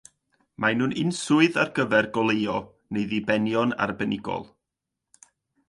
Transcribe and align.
Mae'n 0.63 0.79
nhw'n 0.81 0.95
unswydd 1.01 1.59
ar 1.65 1.69
gyfer 1.75 2.09
goleuo 2.17 2.57
neu 2.97 3.05
ddibenion 3.13 3.77
arbenigol. 3.87 4.51